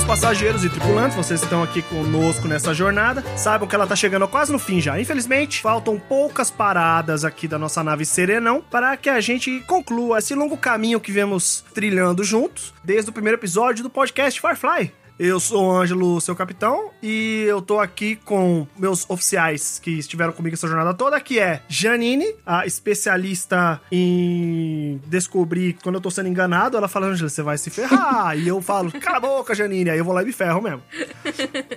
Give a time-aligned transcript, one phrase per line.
[0.00, 4.26] Queridos passageiros e tripulantes, vocês estão aqui conosco nessa jornada, saibam que ela está chegando
[4.26, 4.98] quase no fim já.
[4.98, 10.34] Infelizmente, faltam poucas paradas aqui da nossa nave Serenão para que a gente conclua esse
[10.34, 14.99] longo caminho que vemos trilhando juntos desde o primeiro episódio do podcast Firefly.
[15.22, 20.32] Eu sou o Ângelo, seu capitão, e eu tô aqui com meus oficiais que estiveram
[20.32, 26.30] comigo essa jornada toda, que é Janine, a especialista em descobrir quando eu tô sendo
[26.30, 26.74] enganado.
[26.74, 28.34] Ela fala, Ângelo, você vai se ferrar.
[28.34, 29.90] e eu falo, cala a boca, Janine.
[29.90, 30.82] Aí eu vou lá e me ferro mesmo.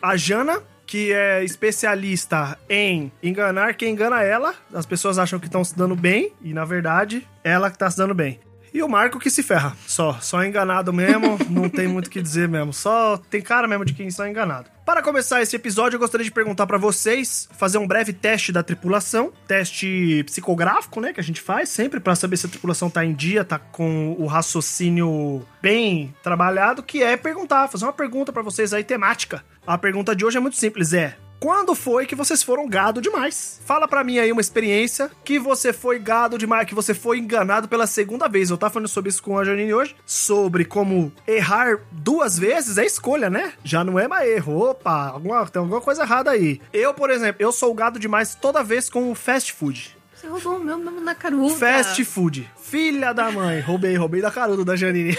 [0.01, 4.53] A Jana, que é especialista em enganar quem engana ela.
[4.73, 7.97] As pessoas acham que estão se dando bem, e na verdade, ela que tá se
[7.97, 8.39] dando bem.
[8.73, 9.75] E o Marco que se ferra.
[9.85, 12.73] Só, só enganado mesmo, não tem muito o que dizer mesmo.
[12.73, 14.73] Só tem cara mesmo de quem está enganado.
[14.83, 18.61] Para começar esse episódio, eu gostaria de perguntar para vocês, fazer um breve teste da
[18.61, 23.05] tripulação, teste psicográfico, né, que a gente faz sempre para saber se a tripulação tá
[23.05, 28.41] em dia, tá com o raciocínio bem trabalhado, que é perguntar, fazer uma pergunta para
[28.41, 29.41] vocês aí temática.
[29.65, 33.59] A pergunta de hoje é muito simples, é: quando foi que vocês foram gado demais?
[33.65, 37.67] Fala pra mim aí uma experiência que você foi gado demais, que você foi enganado
[37.67, 38.49] pela segunda vez.
[38.49, 42.85] Eu tava falando sobre isso com a Janine hoje, sobre como errar duas vezes é
[42.85, 43.51] escolha, né?
[43.61, 44.69] Já não é mais erro.
[44.69, 46.61] Opa, alguma, tem alguma coisa errada aí.
[46.71, 49.97] Eu, por exemplo, eu sou gado demais toda vez com o fast food.
[50.15, 51.53] Você roubou o meu nome na caruda.
[51.55, 52.49] Fast food.
[52.57, 53.59] Filha da mãe.
[53.59, 55.17] Roubei, roubei da caruda da Janine.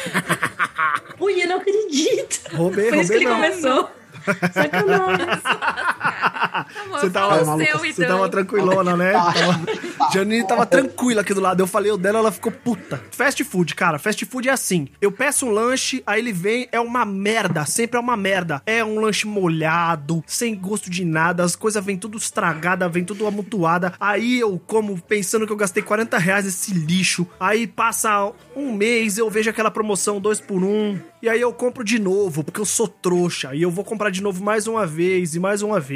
[1.21, 2.57] Ui, eu não acredito.
[2.57, 3.35] Roubei, Foi isso roubei que ele não.
[3.35, 3.91] começou.
[4.53, 5.27] Sacanagem.
[6.91, 8.17] Você tava, maluca, você então.
[8.17, 9.13] tava tranquilona, né?
[9.13, 10.13] Tava...
[10.13, 11.61] Janine tava tranquila aqui do lado.
[11.61, 13.03] Eu falei o dela, ela ficou puta.
[13.11, 13.99] Fast food, cara.
[13.99, 14.89] Fast food é assim.
[15.01, 17.65] Eu peço um lanche, aí ele vem, é uma merda.
[17.67, 18.63] Sempre é uma merda.
[18.67, 21.43] É um lanche molhado, sem gosto de nada.
[21.43, 23.95] As coisas vêm tudo estragada, vem tudo amontoada.
[23.99, 27.27] Aí eu como pensando que eu gastei 40 reais nesse lixo.
[27.39, 31.53] Aí passa um mês, eu vejo aquela promoção 2 por 1 um, E aí eu
[31.53, 33.55] compro de novo, porque eu sou trouxa.
[33.55, 35.94] E eu vou comprar de novo mais uma vez e mais uma vez.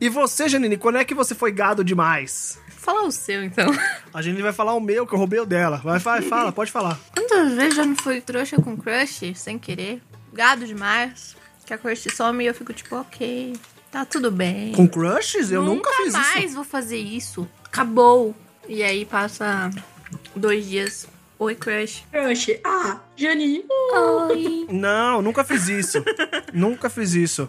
[0.00, 2.58] E você, Janine, quando é que você foi gado demais?
[2.68, 3.70] Fala o seu, então.
[4.12, 5.78] A Janine vai falar o meu, que eu roubei o dela.
[5.78, 6.98] Vai, vai, fala, pode falar.
[7.14, 10.00] Quantas vezes já não fui trouxa com crush, sem querer?
[10.32, 11.36] Gado demais.
[11.66, 13.54] Que a crush some e eu fico tipo, ok,
[13.92, 14.72] tá tudo bem.
[14.72, 15.50] Com crushes?
[15.50, 16.54] Eu nunca, fiz mais isso.
[16.54, 17.46] vou fazer isso.
[17.64, 18.34] Acabou.
[18.68, 19.70] E aí passa
[20.34, 21.06] dois dias.
[21.38, 22.04] Oi, crush.
[22.10, 22.60] Crush.
[22.64, 23.64] Ah, Jani.
[24.28, 24.66] Oi.
[24.70, 26.04] Não, nunca fiz isso.
[26.52, 27.48] nunca fiz isso.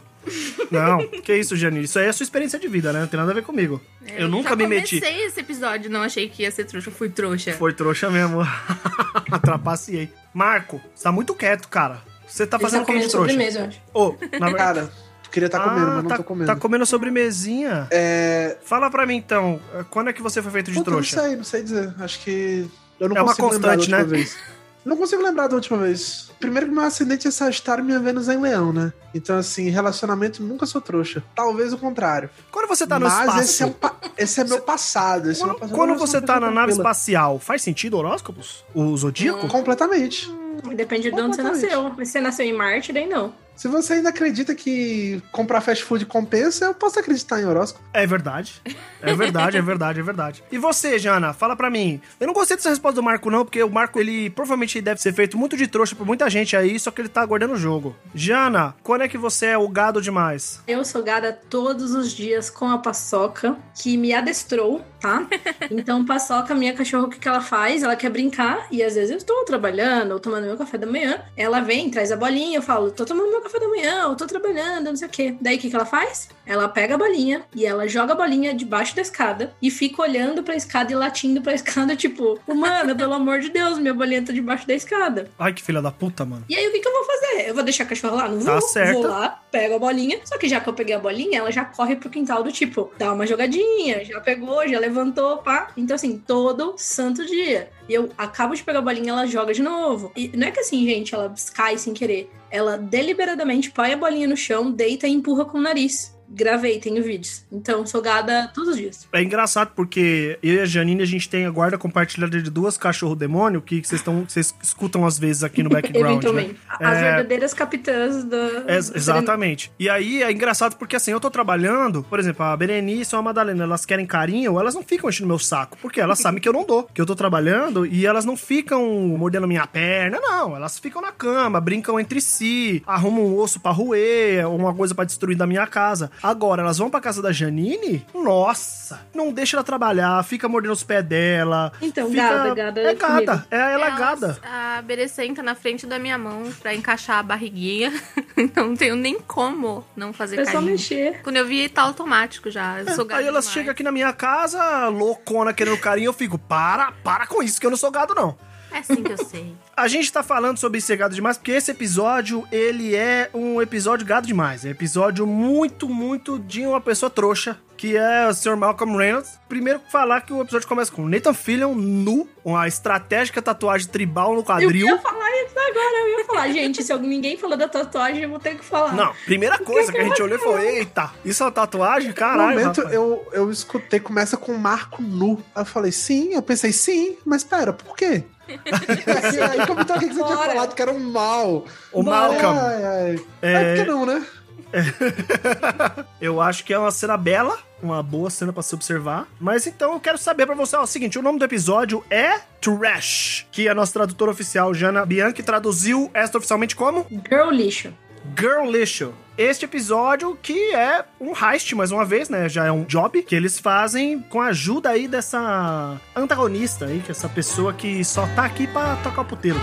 [0.69, 1.85] Não, que isso, Janine?
[1.85, 3.01] Isso aí é a sua experiência de vida, né?
[3.01, 3.81] Não tem nada a ver comigo.
[4.15, 4.99] Eu, nunca já me meti.
[4.99, 7.53] comecei esse episódio, não achei que ia ser trouxa, eu fui trouxa.
[7.53, 8.41] Foi trouxa mesmo.
[9.31, 10.11] Atrapaciei.
[10.33, 12.01] Marco, você tá muito quieto, cara.
[12.27, 13.29] Você tá fazendo tá o que de comendo trouxa?
[13.31, 13.81] sobremesa, eu acho.
[13.93, 14.79] Ô, na verdade.
[14.81, 14.91] Cara,
[15.31, 16.45] queria estar comendo, Ah, mas não tá, tô comendo.
[16.47, 17.87] Tá comendo sobremesinha.
[17.91, 18.57] É.
[18.63, 21.21] Fala pra mim então, quando é que você foi feito de Puta, não trouxa?
[21.21, 21.93] sei, não sei dizer.
[21.99, 22.65] Acho que.
[22.99, 24.25] Eu não É uma consigo lembrar da constante, última né?
[24.83, 26.31] Não consigo lembrar da última vez.
[26.39, 28.91] Primeiro que meu ascendente é Sagitário e minha Vênus é em Leão, né?
[29.13, 31.23] Então, assim, relacionamento nunca sou trouxa.
[31.35, 32.29] Talvez o contrário.
[32.51, 33.39] Quando você tá no Mas espaço.
[33.41, 35.29] esse é, um pa- esse é meu passado.
[35.29, 35.77] Esse é meu Quando, passado.
[35.77, 36.81] quando você tá na nave tranquila.
[36.91, 38.63] espacial, faz sentido horóscopos?
[38.73, 39.47] O zodíaco?
[39.47, 40.31] Completamente.
[40.75, 41.83] Depende de onde você nasceu.
[41.95, 43.33] Mas se você nasceu em Marte, daí não.
[43.55, 47.83] Se você ainda acredita que comprar fast food compensa, eu posso acreditar em horóscopo.
[47.93, 48.61] É verdade.
[49.01, 50.43] É verdade, é verdade, é verdade.
[50.51, 52.01] E você, Jana, fala pra mim.
[52.19, 55.13] Eu não gostei dessa resposta do Marco, não, porque o Marco, ele provavelmente deve ser
[55.13, 57.95] feito muito de trouxa por muita gente aí, só que ele tá aguardando o jogo.
[58.13, 60.61] Jana, quando é que você é o gado demais?
[60.67, 65.27] Eu sou gada todos os dias com a paçoca, que me adestrou, tá?
[65.69, 67.81] Então, paçoca, minha cachorra, o que, que ela faz?
[67.81, 71.21] Ela quer brincar, e às vezes eu estou trabalhando, ou tomando meu café da manhã.
[71.35, 74.25] Ela vem, traz a bolinha, eu falo, tô tomando meu café da manhã, eu tô
[74.27, 75.35] trabalhando, não sei o quê.
[75.41, 76.29] Daí o que, que ela faz?
[76.45, 80.43] Ela pega a bolinha e ela joga a bolinha debaixo da escada e fica olhando
[80.43, 84.31] pra escada e latindo pra escada, tipo, humana, pelo amor de Deus, minha bolinha tá
[84.33, 85.29] debaixo da escada.
[85.39, 86.45] Ai, que filha da puta, mano.
[86.49, 87.49] E aí, o que, que eu vou fazer?
[87.49, 88.27] Eu vou deixar a cachorra lá?
[88.29, 88.61] Não Tá vou.
[88.61, 88.93] certo.
[89.01, 90.19] Vou lá, pego a bolinha.
[90.25, 92.91] Só que já que eu peguei a bolinha, ela já corre pro quintal do tipo,
[92.97, 95.69] dá uma jogadinha, já pegou, já levantou, pá.
[95.77, 97.69] Então, assim, todo santo dia.
[97.87, 100.11] E eu acabo de pegar a bolinha, ela joga de novo.
[100.15, 102.29] E não é que assim, gente, ela cai sem querer.
[102.49, 106.15] Ela deliberadamente põe a bolinha no chão, deita e empurra com o nariz.
[106.33, 107.43] Gravei, tenho vídeos.
[107.51, 109.07] Então, sou gada todos os dias.
[109.11, 112.77] É engraçado porque eu e a Janine, a gente tem a guarda compartilhada de duas
[112.77, 116.05] cachorro demônio que vocês estão vocês escutam às vezes aqui no background.
[116.05, 116.11] né?
[116.11, 116.55] Eventualmente.
[116.79, 117.01] As É.
[117.01, 118.37] verdadeiras capitãs da.
[118.67, 119.71] É, exatamente.
[119.79, 123.23] E aí é engraçado porque assim, eu tô trabalhando, por exemplo, a Berenice ou a
[123.23, 126.53] Madalena, elas querem carinho, elas não ficam enchendo meu saco, porque elas sabem que eu
[126.53, 128.85] não dou, que eu tô trabalhando e elas não ficam
[129.17, 133.71] mordendo minha perna, não, elas ficam na cama, brincam entre si, arrumam um osso pra
[133.71, 136.11] roer, uma coisa pra destruir da minha casa.
[136.23, 140.83] Agora, elas vão pra casa da Janine, nossa, não deixa ela trabalhar, fica mordendo os
[140.83, 141.71] pés dela.
[141.81, 142.21] Então, fica...
[142.21, 143.25] gada, gada É é comigo.
[143.25, 144.39] gada, é, ela é gada.
[144.43, 147.91] A Bere senta na frente da minha mão pra encaixar a barriguinha.
[148.37, 150.71] então não tenho nem como não fazer É só carinho.
[150.71, 151.21] mexer.
[151.23, 152.79] Quando eu vi, tá automático já.
[152.81, 153.53] Eu sou gado Aí elas demais.
[153.53, 157.65] chegam aqui na minha casa, loucona, querendo carinho, eu fico, para, para com isso, que
[157.65, 158.37] eu não sou gado, não.
[158.73, 159.53] É assim que eu sei.
[159.75, 164.05] A gente tá falando sobre ser gado demais porque esse episódio, ele é um episódio
[164.05, 164.63] gado demais.
[164.63, 168.55] É um episódio muito, muito de uma pessoa trouxa, que é o Sr.
[168.55, 169.39] Malcolm Reynolds.
[169.49, 174.39] Primeiro falar que o episódio começa com Nathan Fillion nu, uma estratégica tatuagem tribal no
[174.41, 174.85] Eu quadril.
[174.87, 176.49] ia falar isso agora, eu ia falar.
[176.49, 178.93] Gente, se alguém- ninguém falou da tatuagem, eu vou ter que falar.
[178.93, 182.09] Não, primeira coisa que a gente olhou e falou, eita, isso é uma tatuagem?
[182.09, 182.93] No Caralho, momento rapaz.
[182.95, 185.43] eu, eu escutei, começa com Marco nu.
[185.55, 188.23] Aí eu falei, sim, eu pensei, sim, mas pera, por quê?
[188.65, 191.65] Aí, aí comentou aqui que você tinha falado que era um mal.
[191.91, 193.25] O Malcolm, Ai, ai.
[193.41, 193.53] É.
[193.53, 193.75] É...
[193.75, 194.25] por que não, né?
[196.21, 199.27] eu acho que é uma cena bela, uma boa cena pra se observar.
[199.39, 202.39] Mas então eu quero saber pra você, ó, o seguinte, o nome do episódio é
[202.61, 207.93] Trash, que a nossa tradutora oficial, Jana Bianchi, traduziu esta oficialmente como Girl lixo.
[208.37, 209.13] Girl Lixo.
[209.37, 212.47] Este episódio que é um heist, mais uma vez, né?
[212.47, 217.09] Já é um job que eles fazem com a ajuda aí dessa antagonista aí, que
[217.09, 219.59] é essa pessoa que só tá aqui pra tocar o puteiro.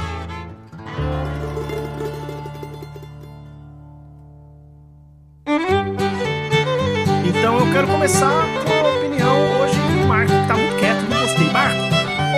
[7.26, 11.20] Então eu quero começar com a opinião hoje do Marco, que tá muito quieto, não
[11.20, 11.50] gostei.
[11.53, 11.81] Marco,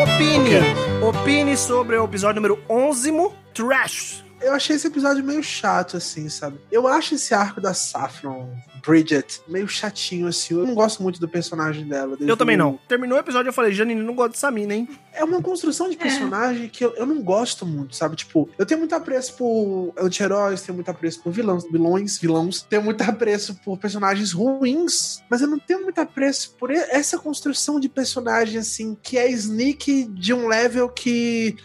[0.03, 1.03] opine.
[1.03, 3.13] Opine sobre o episódio número 11,
[3.55, 4.30] Trash.
[4.41, 6.59] Eu achei esse episódio meio chato, assim, sabe?
[6.71, 10.55] Eu acho esse arco da Saffron, Bridget, meio chatinho, assim.
[10.55, 12.17] Eu não gosto muito do personagem dela.
[12.21, 12.81] Eu também o- não.
[12.89, 14.89] Terminou o episódio eu falei, Janine, não gosto dessa mina, hein?
[15.13, 18.17] É uma construção de personagem que eu, eu não gosto muito, sabe?
[18.17, 22.63] Tipo, eu tenho muito apreço por anti-heróis, tenho muito apreço por vilões, vilões, vilões.
[22.63, 27.79] Tenho muito apreço por personagens ruins, mas eu não tenho muito apreço por essa construção
[27.81, 31.57] de personagem, assim, que é sneak de um level que.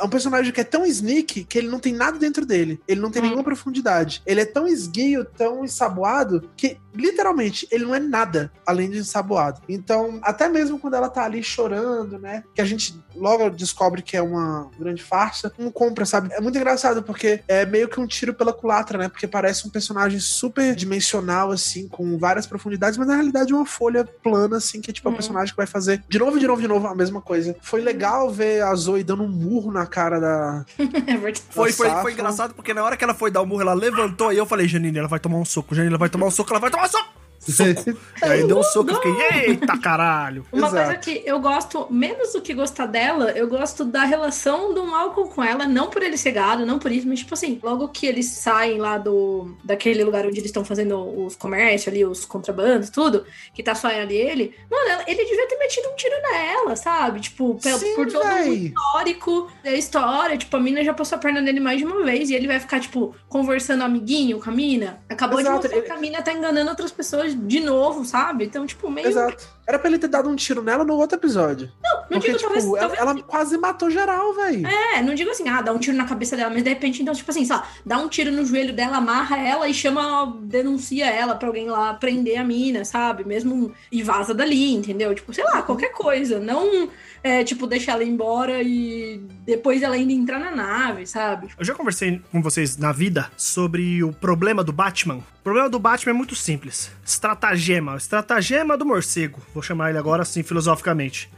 [0.00, 2.80] É um personagem que é tão sneak que ele não tem nada dentro dele.
[2.88, 3.26] Ele não tem Hum.
[3.26, 4.22] nenhuma profundidade.
[4.24, 8.98] Ele é tão esguio, tão ensaboado, que que literalmente ele não é nada além de
[8.98, 9.60] ensaboado.
[9.68, 12.42] Então, até mesmo quando ela tá ali chorando, né?
[12.54, 16.28] Que a gente logo descobre que é uma grande farsa, não compra, sabe?
[16.32, 19.08] É muito engraçado porque é meio que um tiro pela culatra, né?
[19.08, 23.66] Porque parece um personagem super dimensional, assim, com várias profundidades, mas na realidade é uma
[23.66, 25.16] folha plana, assim, que é tipo um Uhum.
[25.16, 27.54] personagem que vai fazer de novo, de novo, de novo a mesma coisa.
[27.60, 30.64] Foi legal ver a Zoe dando um murro na cara da.
[31.06, 31.42] É verdade.
[31.50, 34.32] Foi, foi, foi engraçado porque na hora que ela foi dar o murro, ela levantou
[34.32, 36.50] e eu falei, Janine, ela vai tomar um soco, Janine, ela vai tomar um soco,
[36.50, 37.23] ela vai tomar um soco!
[37.52, 37.98] Soco!
[38.22, 40.46] E aí deu um soco, eu fiquei, eita caralho!
[40.52, 40.84] Uma Exato.
[40.84, 45.28] coisa que eu gosto, menos do que gostar dela, eu gosto da relação do Malcolm
[45.30, 48.06] com ela, não por ele ser gado, não por isso, mas tipo assim, logo que
[48.06, 52.90] eles saem lá do daquele lugar onde eles estão fazendo os comércios ali, os contrabandos,
[52.90, 56.14] tudo, que tá só ela e ele, mano, ela- ele devia ter metido um tiro
[56.32, 57.20] nela, sabe?
[57.20, 61.40] Tipo, Sim, por todo o histórico da história, tipo, a mina já passou a perna
[61.40, 65.00] nele mais de uma vez e ele vai ficar, tipo, conversando amiguinho com a mina.
[65.08, 68.44] Acabou Exato, de mostrar que a mina tá enganando outras pessoas de novo, sabe?
[68.44, 69.08] Então, tipo, meio.
[69.08, 69.46] Exato.
[69.66, 71.70] Era pra ele ter dado um tiro nela no outro episódio.
[71.82, 74.66] Não Porque, digo, tipo, talvez, ela, talvez ela quase matou geral, velho.
[74.66, 77.14] É, não digo assim, ah, dá um tiro na cabeça dela, mas de repente, então,
[77.14, 81.06] tipo assim, sei lá, dá um tiro no joelho dela, amarra ela e chama, denuncia
[81.06, 83.24] ela pra alguém lá prender a mina, sabe?
[83.24, 85.14] Mesmo e vaza dali, entendeu?
[85.14, 86.38] Tipo, sei lá, qualquer coisa.
[86.38, 86.88] Não,
[87.22, 91.48] é, tipo, deixar ela ir embora e depois ela ainda entrar na nave, sabe?
[91.58, 95.16] Eu já conversei com vocês na vida sobre o problema do Batman.
[95.16, 96.90] O problema do Batman é muito simples.
[97.04, 97.96] Estratagema.
[97.96, 99.40] Estratagema do morcego.
[99.54, 101.30] Vou chamar ele agora assim, filosoficamente.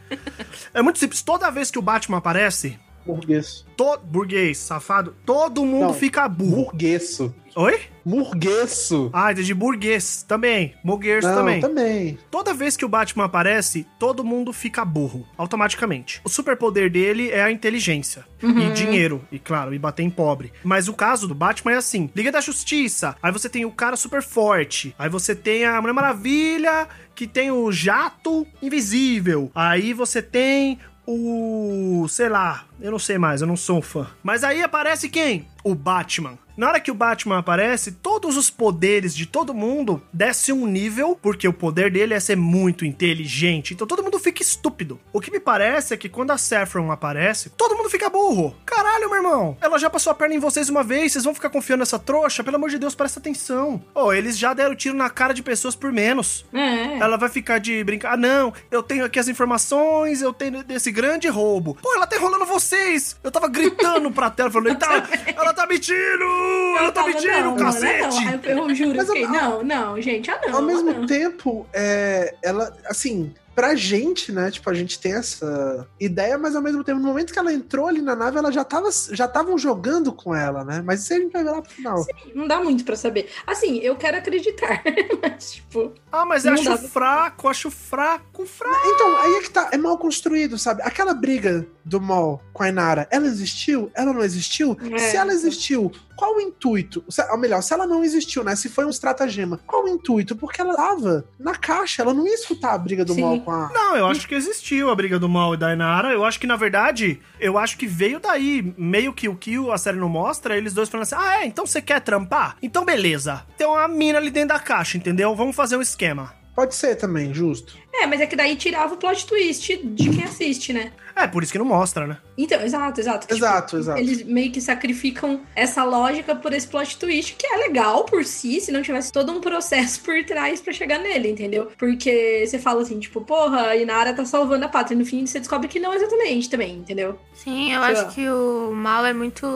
[0.75, 1.21] é muito simples.
[1.23, 3.65] Toda vez que o Batman aparece, Burguês.
[3.77, 5.95] todo burguês, safado, todo mundo Não.
[5.95, 6.65] fica burro.
[6.65, 7.35] Burgueso.
[7.59, 7.81] Oi?
[8.05, 9.09] Murgueço.
[9.15, 10.75] Ah, de burguês também.
[10.85, 11.59] Moguers Não, também.
[11.59, 12.19] também.
[12.31, 16.21] Toda vez que o Batman aparece, todo mundo fica burro, automaticamente.
[16.23, 18.27] O superpoder dele é a inteligência.
[18.43, 20.53] E dinheiro, e claro, e bater em pobre.
[20.63, 23.97] Mas o caso do Batman é assim: Liga da Justiça, aí você tem o cara
[23.97, 30.21] super forte, aí você tem a Mulher Maravilha, que tem o jato invisível, aí você
[30.21, 32.07] tem o.
[32.11, 34.07] sei lá, eu não sei mais, eu não sou um fã.
[34.23, 35.49] Mas aí aparece quem?
[35.65, 36.39] O Batman.
[36.57, 41.19] Na hora que o Batman aparece, todos os poderes de todo mundo descem um nível,
[41.21, 43.75] porque o poder dele é ser muito inteligente.
[43.75, 44.99] Então todo mundo fica estúpido.
[45.13, 48.57] O que me parece é que quando a Saffron aparece, todo mundo fica burro.
[48.65, 49.57] Caralho, meu irmão.
[49.61, 52.43] Ela já passou a perna em vocês uma vez, vocês vão ficar confiando nessa trouxa?
[52.43, 53.85] Pelo amor de Deus, presta atenção.
[53.95, 56.47] Oh, eles já deram tiro na cara de pessoas por menos.
[56.55, 56.99] É.
[56.99, 58.15] Ela vai ficar de brincar.
[58.15, 61.77] Ah, não, eu tenho aqui as informações, eu tenho desse grande roubo.
[61.83, 63.17] Pô, ela tá enrolando vocês.
[63.23, 66.46] Eu tava gritando pra tela, falando, tá, ela tá mentindo!
[66.79, 68.25] Ela tá tava, mentindo, não, cacete!
[68.25, 70.57] Não, eu, eu juro, Mas, eu fiquei, não, não, gente, ah não.
[70.57, 71.07] Ao mesmo não.
[71.07, 74.51] tempo, é, ela, assim, pra gente, né?
[74.51, 77.87] Tipo, a gente tem essa ideia, mas ao mesmo tempo, no momento que ela entrou
[77.87, 80.83] ali na nave, ela já tava, já estavam jogando com ela, né?
[80.85, 82.05] Mas isso a gente vai ver lá pro final.
[82.35, 83.31] Não dá muito pra saber.
[83.47, 84.83] Assim, eu quero acreditar,
[85.23, 88.89] mas, tipo, Ah, mas eu acho dá fraco, acho fraco, fraco.
[88.89, 90.83] Então, aí é que tá, é mal construído, sabe?
[90.83, 93.91] Aquela briga do Mol com a Inara, ela existiu?
[93.95, 94.77] Ela não existiu?
[94.93, 94.99] É.
[94.99, 97.05] Se ela existiu, qual o intuito?
[97.31, 98.57] Ou melhor, se ela não existiu, né?
[98.57, 100.35] Se foi um estratagema, qual o intuito?
[100.35, 103.21] Porque ela tava na caixa, ela não ia escutar a briga do Sim.
[103.21, 103.71] Mol com a.
[103.73, 106.13] Não, eu acho que existiu a briga do Mal e da Inara.
[106.13, 108.75] Eu acho que, na verdade, eu acho que veio daí.
[108.79, 111.47] Meio que o que a série não mostra, eles dois falando assim: ah, é?
[111.47, 112.57] Então você quer trampar?
[112.63, 113.45] Então beleza.
[113.57, 115.35] Tem uma mina ali dentro da caixa, entendeu?
[115.35, 116.33] Vamos fazer um esquema.
[116.57, 117.77] Pode ser também, justo.
[117.95, 120.91] é, mas é que daí tirava o plot twist de quem assiste, né?
[121.15, 122.19] É, por isso que não mostra, né?
[122.37, 123.21] Então, exato, exato.
[123.27, 123.99] Tipo, Exato, exato.
[124.01, 128.61] Eles meio que sacrificam essa lógica por esse plot twist, que é legal por si,
[128.61, 131.71] se não tivesse todo um processo por trás pra chegar nele, entendeu?
[131.79, 134.95] Porque você fala assim, tipo, porra, a Inara tá salvando a pátria.
[134.95, 137.19] E no fim você descobre que não exatamente também, entendeu?
[137.35, 138.09] Sim, eu Sei acho lá.
[138.13, 139.47] que o mal é muito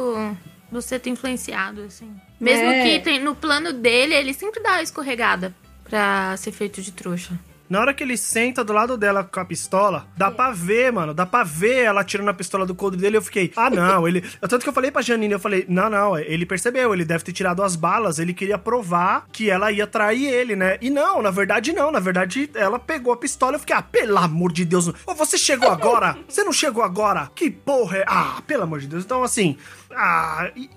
[0.72, 2.10] você ter influenciado, assim.
[2.40, 2.82] Mesmo É.
[2.84, 5.54] que tem, no plano dele, ele sempre dá a escorregada
[5.90, 7.38] pra ser feito de trouxa.
[7.68, 11.14] Na hora que ele senta do lado dela com a pistola, dá pra ver, mano.
[11.14, 13.16] Dá pra ver ela tirando a pistola do coldre dele.
[13.16, 14.08] Eu fiquei, ah, não.
[14.08, 16.18] ele Tanto que eu falei pra Janine, eu falei, não, não.
[16.18, 18.18] Ele percebeu, ele deve ter tirado as balas.
[18.18, 20.78] Ele queria provar que ela ia trair ele, né?
[20.80, 21.92] E não, na verdade, não.
[21.92, 23.54] Na verdade, ela pegou a pistola.
[23.54, 24.88] Eu fiquei, ah, pelo amor de Deus.
[25.06, 26.18] Ô, você chegou agora?
[26.28, 27.30] Você não chegou agora?
[27.36, 28.04] Que porra é?
[28.08, 29.04] Ah, pelo amor de Deus.
[29.04, 29.56] Então, assim.
[29.94, 30.50] Ah.
[30.56, 30.68] e-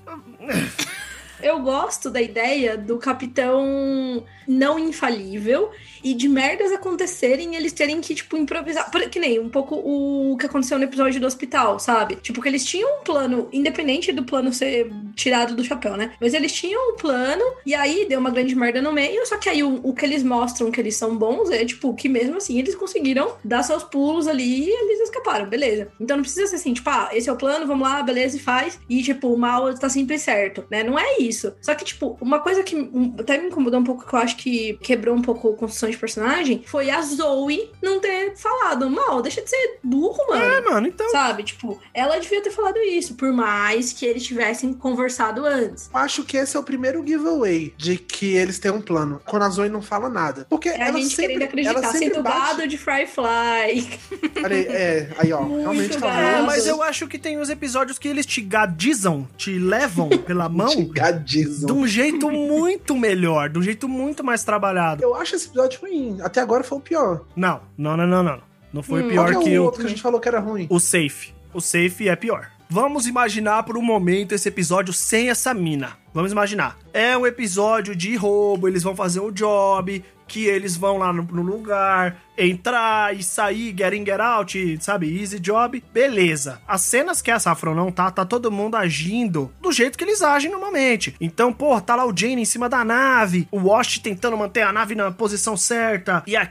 [1.43, 5.71] Eu gosto da ideia do capitão não infalível
[6.03, 8.89] e de merdas acontecerem eles terem que, tipo, improvisar.
[9.09, 12.15] Que nem um pouco o que aconteceu no episódio do hospital, sabe?
[12.15, 16.13] Tipo, que eles tinham um plano, independente do plano ser tirado do chapéu, né?
[16.19, 19.49] Mas eles tinham um plano e aí deu uma grande merda no meio, só que
[19.49, 22.59] aí o, o que eles mostram que eles são bons é, tipo, que mesmo assim
[22.59, 25.89] eles conseguiram dar seus pulos ali e eles escaparam, beleza.
[25.99, 28.39] Então não precisa ser assim, tipo, ah, esse é o plano, vamos lá, beleza, e
[28.39, 28.79] faz.
[28.89, 30.83] E, tipo, o mal tá sempre certo, né?
[30.83, 31.53] Não é isso.
[31.61, 32.75] Só que, tipo, uma coisa que
[33.19, 35.99] até me incomodou um pouco, que eu acho que quebrou um pouco a construção de
[35.99, 40.43] personagem, foi a Zoe não ter falado, mal, deixa de ser burro, mano.
[40.43, 41.09] É, mano, então.
[41.09, 41.43] Sabe?
[41.43, 45.89] Tipo, ela devia ter falado isso, por mais que eles tivessem conversado antes.
[45.93, 49.21] Eu Acho que esse é o primeiro giveaway de que eles têm um plano.
[49.25, 50.45] Quando a Zoe não fala nada.
[50.49, 53.99] Porque É a ela gente sempre, querendo acreditar, ela sempre sendo gado de Fry Fly.
[54.43, 56.07] Olha aí, é, aí ó, Muito realmente tá.
[56.19, 56.45] É, vendo?
[56.45, 60.85] mas eu acho que tem os episódios que eles te gadizam, te levam pela mão
[60.85, 61.67] Gadismo.
[61.67, 65.03] de um jeito muito melhor, de um jeito muito mais trabalhado.
[65.03, 66.17] Eu acho esse episódio ruim.
[66.21, 67.21] Até agora foi o pior.
[67.35, 68.41] Não, não, não, não, não.
[68.71, 69.09] Não foi Hum.
[69.09, 70.67] pior que é que o o, outro que a gente falou que era ruim?
[70.69, 71.33] o Safe.
[71.53, 72.49] O Safe é pior.
[72.69, 75.91] Vamos imaginar por um momento esse episódio sem essa mina.
[76.11, 76.77] Vamos imaginar.
[76.91, 81.21] É um episódio de roubo, eles vão fazer o job, que eles vão lá no,
[81.21, 85.21] no lugar, entrar e sair, get in, get out, sabe?
[85.21, 85.83] Easy job.
[85.93, 86.59] Beleza.
[86.67, 90.23] As cenas que a Saffron não tá, tá todo mundo agindo do jeito que eles
[90.23, 91.15] agem normalmente.
[91.21, 94.71] Então, pô, tá lá o Jane em cima da nave, o Wash tentando manter a
[94.71, 96.49] nave na posição certa, e a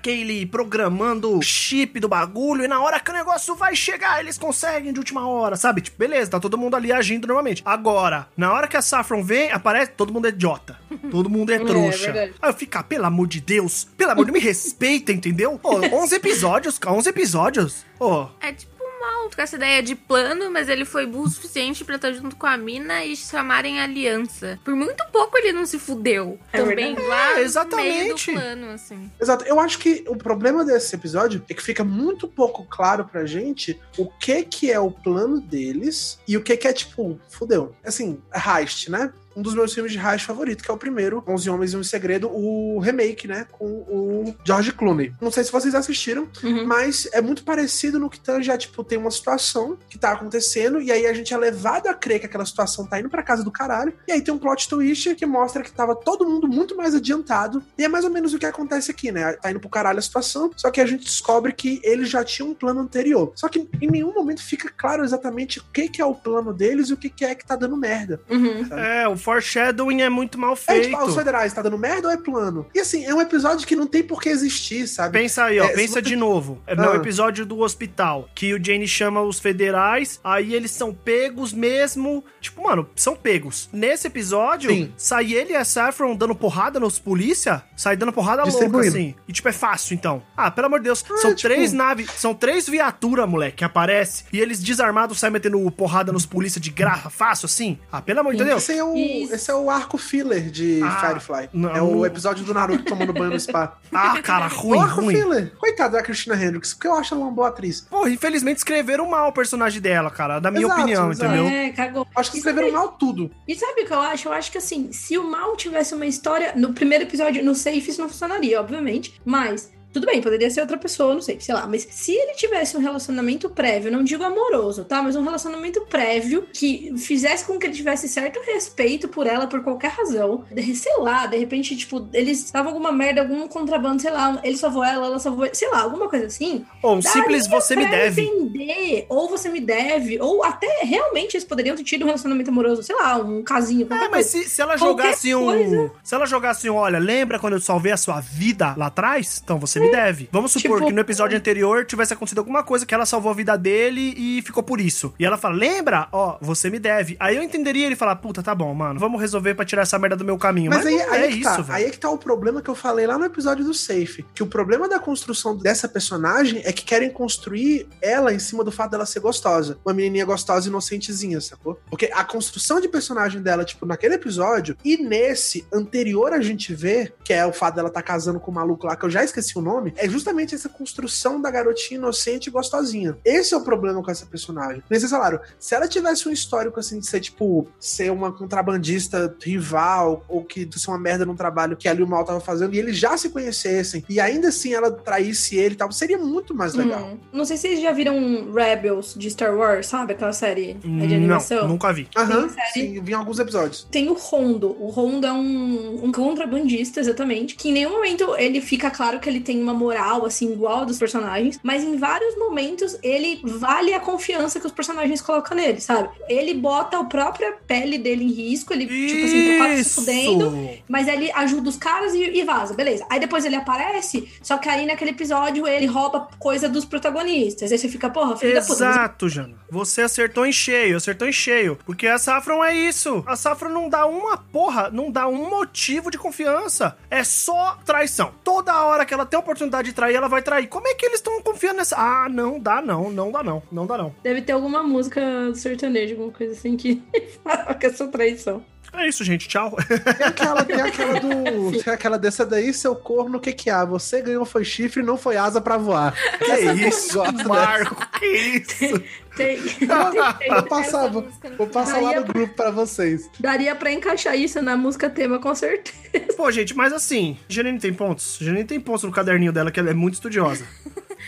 [0.48, 4.92] programando o chip do bagulho, e na hora que o negócio vai chegar, eles conseguem
[4.92, 5.80] de última hora, sabe?
[5.80, 7.62] Tipo, beleza, tá todo mundo ali agindo normalmente.
[7.64, 10.78] Agora, na hora que a Saffron vem, aparece, todo mundo é idiota.
[11.10, 12.12] Todo mundo é trouxa.
[12.12, 12.34] verdade.
[12.40, 15.58] Aí eu fico, ah, pelo amor de Deus, pelo amor de Deus, me respeita, entendeu?
[15.58, 17.84] Pô, 11 episódios, cara, 11 episódios.
[17.98, 21.84] Pô, É tipo mal com essa ideia de plano, mas ele foi burro o suficiente
[21.84, 24.60] pra estar junto com a mina e chamarem aliança.
[24.64, 26.38] Por muito pouco ele não se fudeu.
[26.52, 27.08] É também verdade.
[27.08, 27.86] lá É, no exatamente.
[27.98, 29.10] meio do plano, assim.
[29.20, 29.44] Exato.
[29.44, 33.76] Eu acho que o problema desse episódio é que fica muito pouco claro pra gente
[33.98, 37.74] o que que é o plano deles e o que que é, tipo, fudeu.
[37.84, 39.12] Assim, heist, né?
[39.36, 41.82] Um dos meus filmes de heist favorito, que é o primeiro, 11 Homens e um
[41.82, 43.46] Segredo, o remake, né?
[43.52, 45.12] Com o George Clooney.
[45.20, 46.66] Não sei se vocês assistiram, Uhum.
[46.66, 50.80] mas é muito parecido no que tange a, tipo, tem uma situação que tá acontecendo,
[50.80, 53.42] e aí a gente é levado a crer que aquela situação tá indo pra casa
[53.44, 56.76] do caralho, e aí tem um plot twist que mostra que tava todo mundo muito
[56.76, 59.32] mais adiantado, e é mais ou menos o que acontece aqui, né?
[59.34, 62.50] Tá indo pro caralho a situação, só que a gente descobre que eles já tinham
[62.50, 63.32] um plano anterior.
[63.34, 66.88] Só que em nenhum momento fica claro exatamente o que, que é o plano deles
[66.88, 68.20] e o que, que é que tá dando merda.
[68.30, 68.66] Uhum.
[68.78, 70.84] É, o foreshadowing é muito mal É, feito.
[70.84, 72.66] tipo, ah, os federais, tá dando merda ou é plano?
[72.74, 75.18] E assim, é um episódio que não tem por que existir, sabe?
[75.18, 76.60] Pensa aí, ó, É, pensa de novo.
[76.66, 76.96] É no Ah.
[76.96, 82.24] episódio do hospital, que o Jane chama os federais, aí eles são pegos mesmo.
[82.40, 83.68] Tipo, mano, são pegos.
[83.72, 84.92] Nesse episódio, Sim.
[84.96, 89.14] sai ele e a Saffron dando porrada nos polícia, sai dando porrada louca, assim.
[89.28, 90.22] E tipo, é fácil, então.
[90.36, 93.64] Ah, pelo amor de Deus, Ah, são tipo- três naves, são três viaturas, moleque, que
[93.64, 97.78] aparece, e eles desarmados saem metendo porrada nos polícia de graça, fácil, assim.
[97.90, 98.62] Ah, pelo amor de Deus.
[98.62, 98.82] Esse é,
[99.20, 101.48] o, esse é o arco filler de Ah, Firefly.
[101.52, 101.70] não.
[101.76, 103.78] É o episódio do Naruto tomando banho no spa.
[103.94, 105.14] Ah, cara, ruim, o arco ruim.
[105.14, 105.52] filler.
[105.58, 107.82] Coitada da Christina Hendricks, porque eu acho ela uma boa atriz.
[107.82, 111.34] Porra, infelizmente escreveram mal o personagem dela, cara, da minha Exato, opinião, exato.
[111.34, 111.46] entendeu?
[111.48, 112.06] É, cagou.
[112.16, 113.30] Acho que escreveram sabe- mal tudo.
[113.46, 114.28] E sabe o que eu acho?
[114.28, 116.52] Eu acho que assim, se o mal tivesse uma história.
[116.56, 119.20] No primeiro episódio, no safe, isso não funcionaria, obviamente.
[119.24, 119.70] Mas.
[119.92, 121.66] Tudo bem, poderia ser outra pessoa, não sei, sei lá.
[121.66, 125.02] Mas se ele tivesse um relacionamento prévio, não digo amoroso, tá?
[125.02, 129.62] Mas um relacionamento prévio que fizesse com que ele tivesse certo respeito por ela por
[129.62, 130.44] qualquer razão.
[130.74, 134.82] Sei lá, de repente, tipo, eles estavam alguma merda, algum contrabando, sei lá, ele salvou
[134.84, 136.64] ela, ela salvou ele, sei lá, alguma coisa assim.
[136.82, 138.22] Ou um simples você me deve.
[138.22, 142.82] entender, ou você me deve, ou até realmente eles poderiam ter tido um relacionamento amoroso,
[142.82, 144.48] sei lá, um casinho, qualquer É, mas coisa.
[144.48, 145.44] se, se ela Qualquer jogasse um.
[145.44, 145.92] coisa.
[146.02, 149.40] Se ela jogasse um, olha, lembra quando eu salvei a sua vida lá atrás?
[149.42, 150.28] Então você me deve.
[150.32, 153.34] Vamos supor Tipo- que no episódio anterior tivesse acontecido alguma coisa que ela salvou a
[153.34, 155.12] vida dele e ficou por isso.
[155.18, 156.08] E ela fala, lembra?
[156.12, 157.16] Ó, você me deve.
[157.20, 160.16] Aí eu entenderia ele falar, puta, tá bom, mano, vamos resolver pra tirar essa merda
[160.16, 160.70] do meu caminho.
[160.70, 161.56] Mas, Mas, aí, aí é que isso, tá.
[161.62, 161.72] velho.
[161.72, 164.24] Aí é que tá o problema que eu falei lá no episódio do Safe.
[164.34, 168.70] Que o problema da construção dessa personagem é que querem construir ela em cima do
[168.72, 169.78] fato dela ser gostosa.
[169.84, 171.80] Uma menininha gostosa e inocentezinha, sacou?
[171.90, 177.12] Porque a construção de personagem dela, tipo, naquele episódio e nesse anterior a gente vê,
[177.24, 179.56] que é o fato dela tá casando com o maluco lá, que eu já esqueci
[179.58, 183.16] o nome, é justamente essa construção da garotinha inocente e gostosinha.
[183.24, 184.82] Esse é o problema com essa personagem.
[184.90, 190.24] Nesse falaram, se ela tivesse um histórico assim de ser, tipo, ser uma contrabandista rival,
[190.28, 192.96] ou que ser uma merda num trabalho que ali o mal tava fazendo, e eles
[192.96, 197.02] já se conhecessem, e ainda assim ela traísse ele e tal, seria muito mais legal.
[197.02, 197.18] Hum.
[197.32, 200.12] Não sei se vocês já viram Rebels de Star Wars, sabe?
[200.12, 201.68] Aquela série de Não, animação.
[201.68, 202.08] nunca vi.
[202.16, 202.72] Aham, Sim, série.
[202.72, 203.86] sim, vi em alguns episódios.
[203.90, 204.76] Tem o Rondo.
[204.80, 207.54] O Rondo é um, um contrabandista, exatamente.
[207.54, 210.98] Que em nenhum momento ele fica claro que ele tem uma moral, assim, igual dos
[210.98, 211.58] personagens.
[211.62, 216.08] Mas em vários momentos ele vale a confiança que os personagens colocam nele, sabe?
[216.28, 218.72] Ele bota a própria pele dele em risco.
[218.72, 220.70] Ele, tipo assim, tá quase se fudendo.
[220.88, 223.06] Mas ele ajuda os caras e, e vaza, beleza.
[223.08, 227.70] Aí depois ele aparece, só que aí naquele episódio ele rouba coisa dos protagonistas.
[227.72, 228.72] Aí você fica, porra, filho da puta.
[228.84, 229.54] mas Exato, Jana.
[229.70, 231.78] Você acertou em cheio, acertou em cheio.
[231.84, 233.24] Porque a Saffron é isso.
[233.26, 236.96] A Saffron não dá uma porra, não dá um motivo de confiança.
[237.10, 238.32] É só traição.
[238.44, 240.66] Toda hora que ela tem a oportunidade de trair, ela vai trair.
[240.66, 241.96] Como é que eles estão confiando nessa.
[241.96, 244.14] Ah, não dá não, não dá não, não dá não.
[244.22, 247.02] Deve ter alguma música do sertanejo, alguma coisa assim que
[247.44, 248.64] fala que é sua traição.
[248.92, 249.48] É isso, gente.
[249.48, 249.74] Tchau.
[249.88, 251.82] Tem aquela, tem aquela do.
[251.82, 253.84] Tem aquela dessa daí, seu corno, o que que há?
[253.84, 256.14] Você ganhou foi chifre, não foi asa pra voar.
[256.38, 257.96] Que isso, gosto Marco?
[258.18, 259.02] Que isso?
[259.34, 261.26] Tem, tem- Vou passar, Essa vou,
[261.58, 263.30] não passar lá Daí no grupo pra vocês.
[263.40, 265.96] daria pra encaixar isso na música tema, com certeza.
[266.36, 268.36] Pô, gente, mas assim, Janine tem pontos?
[268.40, 270.66] Janine tem pontos no caderninho dela, que ela é muito estudiosa.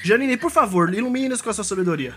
[0.02, 2.14] Janine, por favor, ilumine-nos com a sua sabedoria.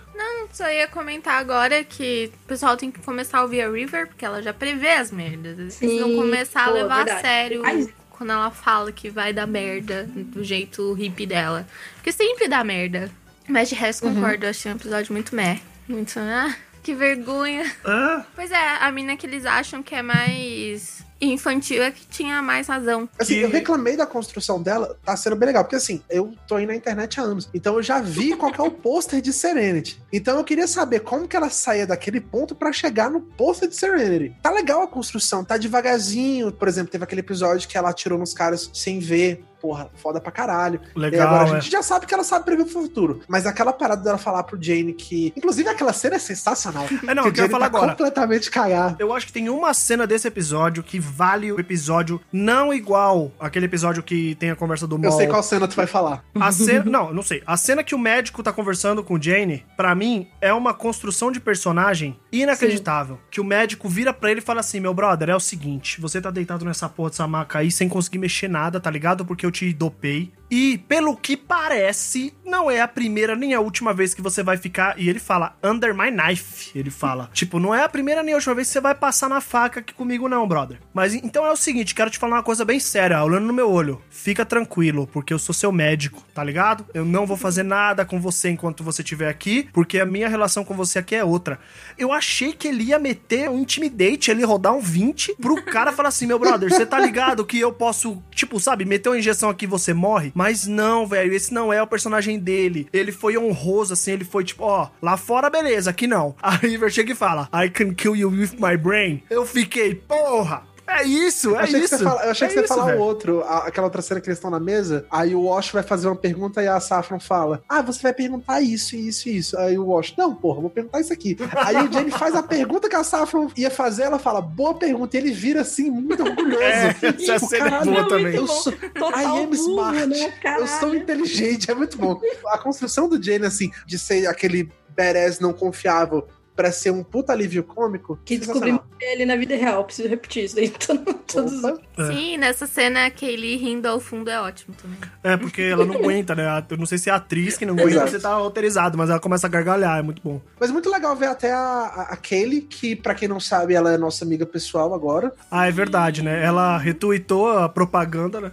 [0.57, 4.25] Só ia comentar agora que o pessoal tem que começar a ouvir a River, porque
[4.25, 5.59] ela já prevê as merdas.
[5.59, 7.19] Eles Sim, precisam começar a pô, levar verdade.
[7.19, 11.67] a sério Mas- quando ela fala que vai dar merda do jeito hippie dela.
[11.95, 13.11] Porque sempre dá merda.
[13.47, 14.15] Mas de resto, Uhum.
[14.15, 15.59] concordo, eu achei um episódio muito meh.
[15.87, 17.71] Muito, ah, que vergonha.
[17.85, 22.41] Ah, Pois é, a mina que eles acham que é mais infantil é que tinha
[22.41, 23.07] mais razão.
[23.19, 26.55] Assim, Que- eu reclamei da construção dela, tá sendo bem legal, porque assim, eu tô
[26.55, 29.31] aí na internet há anos, então eu já vi qual que é o pôster de
[29.33, 30.01] Serenity.
[30.11, 33.75] Então eu queria saber como que ela saía daquele ponto pra chegar no pôster de
[33.75, 34.35] Serenity.
[34.41, 36.51] Tá legal a construção, tá devagarzinho.
[36.51, 39.43] Por exemplo, teve aquele episódio que ela atirou nos caras sem ver.
[39.59, 40.79] Porra, foda pra caralho.
[40.95, 41.61] e legal, agora a é.
[41.61, 43.21] gente já sabe que ela sabe prever o futuro.
[43.27, 45.33] Mas aquela parada dela falar pro Jane que.
[45.35, 46.85] Inclusive, aquela cena é sensacional.
[47.07, 47.91] É, não, que eu quero falar tá agora.
[47.93, 48.97] completamente cagado.
[48.99, 53.65] Eu acho que tem uma cena desse episódio que vale o episódio não igual aquele
[53.65, 55.11] episódio que tem a conversa do Eu Mol.
[55.11, 56.23] sei qual cena tu vai falar.
[56.39, 57.41] A cena, não, não sei.
[57.45, 61.31] A cena que o médico tá conversando com o Jane, pra mim, é uma construção
[61.31, 63.19] de personagem inacreditável.
[63.29, 66.21] Que o médico vira pra ele e fala assim: Meu brother, é o seguinte, você
[66.21, 69.25] tá deitado nessa porra dessa maca aí sem conseguir mexer nada, tá ligado?
[69.25, 70.31] Porque eu te dopei.
[70.49, 74.55] E, pelo que parece, não é a primeira nem a última vez que você vai
[74.55, 74.97] ficar.
[74.97, 76.71] E ele fala, under my knife.
[76.77, 77.29] Ele fala.
[77.33, 79.81] tipo, não é a primeira nem a última vez que você vai passar na faca
[79.81, 80.79] aqui comigo, não, brother.
[80.93, 83.69] Mas então é o seguinte, quero te falar uma coisa bem séria, olhando no meu
[83.69, 84.01] olho.
[84.09, 86.85] Fica tranquilo, porque eu sou seu médico, tá ligado?
[86.93, 90.63] Eu não vou fazer nada com você enquanto você estiver aqui, porque a minha relação
[90.63, 91.59] com você aqui é outra.
[91.97, 96.09] Eu achei que ele ia meter um intimidate ali, rodar um 20, pro cara falar
[96.09, 99.63] assim: meu brother, você tá ligado que eu posso, tipo, sabe, meter uma injeção aqui
[99.63, 100.33] e você morre?
[100.35, 102.89] Mas não, velho, esse não é o personagem dele.
[102.91, 106.35] Ele foi honroso, assim, ele foi tipo, ó, lá fora, beleza, aqui não.
[106.57, 109.23] O River chega e fala: I can kill you with my brain.
[109.29, 110.63] Eu fiquei, porra!
[110.87, 112.03] É isso, é eu achei isso.
[112.03, 114.27] Fala, eu achei é que você ia falar o outro, a- aquela outra cena que
[114.29, 115.05] eles estão na mesa.
[115.11, 118.61] Aí o Wash vai fazer uma pergunta e a Saffron fala: Ah, você vai perguntar
[118.61, 119.57] isso, isso e isso.
[119.57, 121.37] Aí o Wash, não, porra, vou perguntar isso aqui.
[121.55, 125.17] Aí o Jamie faz a pergunta que a Saffron ia fazer, ela fala, boa pergunta.
[125.17, 126.61] E ele vira assim, muito orgulhoso.
[126.63, 128.35] É, essa Tipo, cena é caralho, boa também.
[128.35, 130.05] Eu sou, Total I am smart.
[130.07, 132.19] né, eu sou inteligente, é muito bom.
[132.47, 137.31] A construção do Jane, assim, de ser aquele badass não confiável pra ser um puta
[137.31, 138.19] alívio cômico.
[138.25, 140.69] Que descobrimos ele na vida real, preciso repetir isso daí.
[140.85, 141.79] Todo- Todos Opa.
[141.99, 142.07] É.
[142.07, 144.97] Sim, nessa cena, a Kaylee rindo ao fundo é ótimo também.
[145.23, 146.43] É, porque ela não aguenta, né?
[146.69, 149.19] Eu não sei se é a atriz que não aguenta se tá roteirizado, mas ela
[149.19, 150.41] começa a gargalhar, é muito bom.
[150.59, 153.91] Mas muito legal ver até a, a, a Kaylee, que pra quem não sabe, ela
[153.93, 155.31] é nossa amiga pessoal agora.
[155.51, 156.43] Ah, é verdade, né?
[156.43, 158.51] Ela retweetou a propaganda né,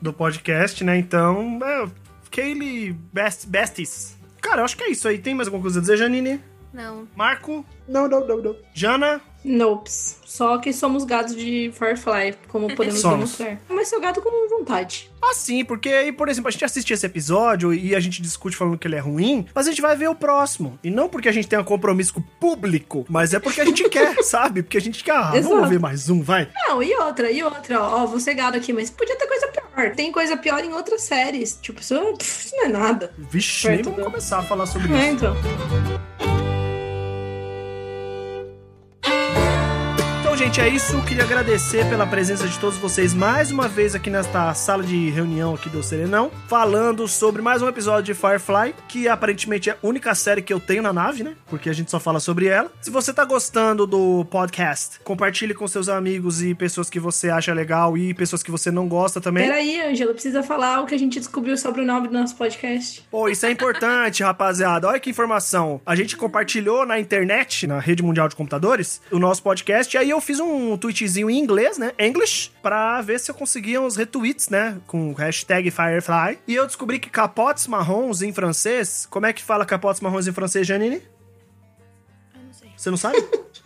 [0.00, 0.96] do podcast, né?
[0.96, 1.86] Então, é,
[2.30, 4.16] Kaylee Best, Besties.
[4.40, 5.18] Cara, eu acho que é isso aí.
[5.18, 6.40] Tem mais alguma coisa a dizer, Janine?
[6.76, 7.08] Não.
[7.16, 7.64] Marco?
[7.88, 8.56] Não, não, não, não.
[8.74, 9.18] Jana?
[9.42, 10.18] Nopes.
[10.26, 13.38] Só que somos gados de Firefly, como podemos Somos.
[13.38, 13.58] demonstrar.
[13.68, 15.10] Mas seu gado com vontade.
[15.22, 18.56] Ah, sim, porque aí, por exemplo, a gente assiste esse episódio e a gente discute
[18.56, 20.78] falando que ele é ruim, mas a gente vai ver o próximo.
[20.84, 23.64] E não porque a gente tem um compromisso com o público, mas é porque a
[23.64, 24.62] gente quer, sabe?
[24.62, 26.48] Porque a gente quer, ah, vamos ver mais um, vai.
[26.68, 29.46] Não, e outra, e outra, ó, ó, vou ser gado aqui, mas podia ter coisa
[29.48, 29.94] pior.
[29.94, 31.58] Tem coisa pior em outras séries.
[31.62, 33.14] Tipo, isso, pff, isso não é nada.
[33.16, 35.14] Vixe, nem vamos do- começar a falar sobre É, isso.
[35.14, 35.95] então.
[40.46, 41.02] Gente, é isso.
[41.02, 45.54] Queria agradecer pela presença de todos vocês mais uma vez aqui nesta sala de reunião
[45.54, 50.14] aqui do Serenão, falando sobre mais um episódio de Firefly, que aparentemente é a única
[50.14, 51.34] série que eu tenho na nave, né?
[51.46, 52.70] Porque a gente só fala sobre ela.
[52.80, 57.52] Se você tá gostando do podcast, compartilhe com seus amigos e pessoas que você acha
[57.52, 59.48] legal e pessoas que você não gosta também.
[59.48, 63.04] Peraí, Ângela, precisa falar o que a gente descobriu sobre o nome do nosso podcast.
[63.10, 64.86] Pô, isso é importante, rapaziada.
[64.86, 65.80] Olha que informação.
[65.84, 69.96] A gente compartilhou na internet, na rede mundial de computadores, o nosso podcast.
[69.96, 71.92] E aí eu fiz um tweetzinho em inglês, né?
[71.98, 74.78] English, pra ver se eu conseguia uns retweets, né?
[74.86, 76.38] Com o hashtag Firefly.
[76.46, 79.06] E eu descobri que capotes marrons em francês.
[79.10, 80.96] Como é que fala capotes marrons em francês, Janine?
[82.34, 82.70] Eu não sei.
[82.76, 83.16] Você não sabe?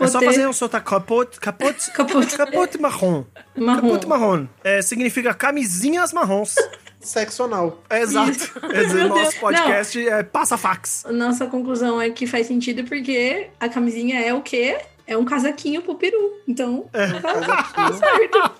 [0.00, 0.86] É só fazer um sotaque.
[0.88, 2.36] Capote, capote, Capote.
[2.36, 3.24] capote marrom.
[3.54, 3.80] Marrom.
[3.82, 4.46] Capote marrom.
[4.64, 6.54] É, significa camisinhas marrons.
[7.00, 7.82] Sexo anal.
[7.90, 8.60] É exato.
[8.60, 9.34] Quer dizer, nosso Deus.
[9.34, 11.04] podcast é passa fax.
[11.10, 14.78] Nossa conclusão é que faz sentido porque a camisinha é o quê?
[15.08, 16.34] É um casaquinho pro peru.
[16.46, 18.52] Então, tá certo.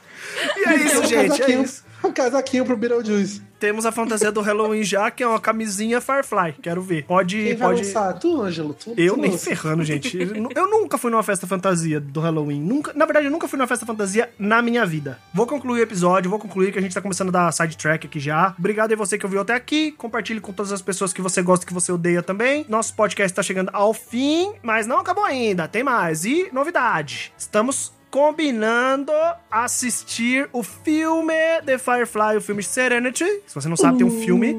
[0.56, 1.42] E é isso, um gente.
[1.42, 1.84] É isso.
[2.04, 3.42] Um casaquinho pro Beetlejuice.
[3.58, 6.54] Temos a fantasia do Halloween já, que é uma camisinha Firefly.
[6.62, 7.04] Quero ver.
[7.04, 7.36] Pode.
[7.36, 7.84] Quem vai pode...
[7.84, 8.12] lançar?
[8.12, 8.72] Tu, Ângelo?
[8.72, 9.46] Tu, Eu tu nem lança.
[9.46, 10.16] ferrando, gente.
[10.54, 12.60] Eu nunca fui numa festa fantasia do Halloween.
[12.60, 15.18] Nunca, na verdade, eu nunca fui numa festa fantasia na minha vida.
[15.34, 18.20] Vou concluir o episódio, vou concluir que a gente tá começando a dar sidetrack aqui
[18.20, 18.54] já.
[18.56, 19.90] Obrigado aí você que ouviu até aqui.
[19.90, 22.64] Compartilhe com todas as pessoas que você gosta e que você odeia também.
[22.68, 25.66] Nosso podcast tá chegando ao fim, mas não acabou ainda.
[25.66, 26.24] Tem mais.
[26.24, 29.12] E novidade: estamos combinando
[29.50, 33.24] assistir o filme The Firefly, o filme Serenity.
[33.46, 34.54] Se você não sabe, tem um filme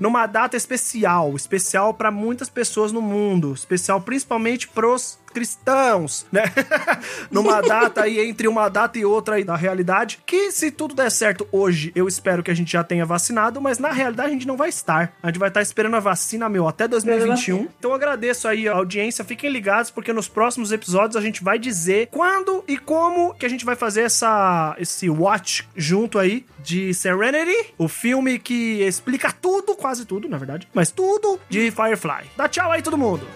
[0.00, 6.44] numa data especial, especial pra muitas pessoas no mundo, especial principalmente pros cristãos, né?
[7.30, 11.10] Numa data aí entre uma data e outra aí da realidade, que se tudo der
[11.10, 14.46] certo hoje, eu espero que a gente já tenha vacinado, mas na realidade a gente
[14.46, 15.12] não vai estar.
[15.22, 17.68] A gente vai estar esperando a vacina, meu, até 2021.
[17.78, 21.58] Então eu agradeço aí a audiência, fiquem ligados porque nos próximos episódios a gente vai
[21.58, 26.94] dizer quando e como que a gente vai fazer essa esse watch junto aí de
[26.94, 32.24] Serenity, o filme que explica tudo, quase tudo, na verdade, mas tudo de Firefly.
[32.38, 33.26] Dá tchau aí todo mundo.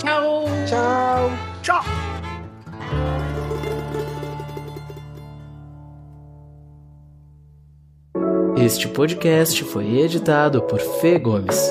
[0.00, 0.44] Tchau.
[0.66, 1.30] Tchau.
[1.62, 1.84] Tchau.
[8.56, 11.70] Este podcast foi editado por Fê Gomes.